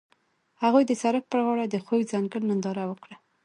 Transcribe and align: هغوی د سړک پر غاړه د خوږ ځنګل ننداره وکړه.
هغوی 0.61 0.83
د 0.87 0.91
سړک 1.03 1.23
پر 1.31 1.39
غاړه 1.45 1.65
د 1.69 1.75
خوږ 1.85 2.01
ځنګل 2.11 2.43
ننداره 2.49 2.83
وکړه. 2.87 3.15